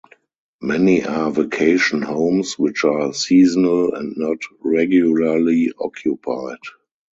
[0.63, 6.57] Many are vacation homes which are seasonal and not regularly occupied.